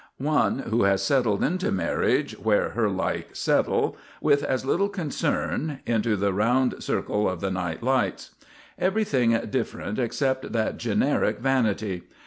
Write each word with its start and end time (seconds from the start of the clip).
One 0.17 0.57
who 0.71 0.81
has 0.85 1.03
settled 1.03 1.43
into 1.43 1.71
marriage 1.71 2.33
where 2.39 2.69
her 2.69 2.89
like 2.89 3.35
settle, 3.35 3.97
with 4.19 4.41
as 4.41 4.65
little 4.65 4.89
concern, 4.89 5.81
into 5.85 6.15
the 6.15 6.33
round 6.33 6.81
circle 6.81 7.29
of 7.29 7.39
the 7.39 7.51
night 7.51 7.83
lights. 7.83 8.33
Everything 8.79 9.39
different 9.51 9.99
except 9.99 10.53
that 10.53 10.79
generic 10.79 11.37
vanity. 11.37 12.05